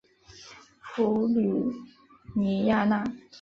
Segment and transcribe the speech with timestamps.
[0.81, 1.53] 普吕
[2.33, 3.03] 尼亚讷。